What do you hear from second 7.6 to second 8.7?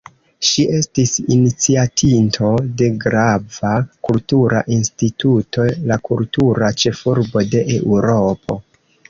Eŭropo”.